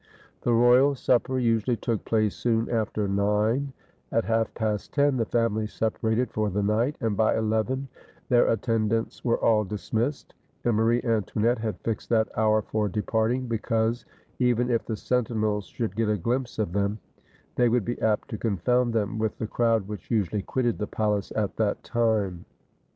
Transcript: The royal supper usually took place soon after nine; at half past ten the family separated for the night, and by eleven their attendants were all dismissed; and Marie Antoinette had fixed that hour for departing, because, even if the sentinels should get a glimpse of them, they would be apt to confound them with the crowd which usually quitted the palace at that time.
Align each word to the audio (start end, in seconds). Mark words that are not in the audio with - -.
The 0.41 0.51
royal 0.51 0.95
supper 0.95 1.37
usually 1.37 1.77
took 1.77 2.03
place 2.05 2.33
soon 2.35 2.67
after 2.71 3.07
nine; 3.07 3.71
at 4.11 4.25
half 4.25 4.51
past 4.55 4.91
ten 4.95 5.17
the 5.17 5.25
family 5.27 5.67
separated 5.67 6.31
for 6.31 6.49
the 6.49 6.63
night, 6.63 6.95
and 7.01 7.15
by 7.15 7.37
eleven 7.37 7.87
their 8.27 8.47
attendants 8.47 9.23
were 9.23 9.37
all 9.37 9.63
dismissed; 9.63 10.33
and 10.65 10.75
Marie 10.75 11.03
Antoinette 11.03 11.59
had 11.59 11.79
fixed 11.81 12.09
that 12.09 12.35
hour 12.35 12.63
for 12.63 12.89
departing, 12.89 13.45
because, 13.47 14.03
even 14.39 14.71
if 14.71 14.83
the 14.87 14.97
sentinels 14.97 15.65
should 15.65 15.95
get 15.95 16.09
a 16.09 16.17
glimpse 16.17 16.57
of 16.57 16.73
them, 16.73 16.97
they 17.53 17.69
would 17.69 17.85
be 17.85 18.01
apt 18.01 18.27
to 18.29 18.39
confound 18.39 18.93
them 18.93 19.19
with 19.19 19.37
the 19.37 19.45
crowd 19.45 19.87
which 19.87 20.09
usually 20.09 20.41
quitted 20.41 20.79
the 20.79 20.87
palace 20.87 21.31
at 21.35 21.57
that 21.57 21.83
time. 21.83 22.43